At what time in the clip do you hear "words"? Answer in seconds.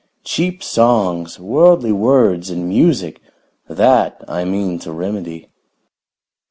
1.91-2.49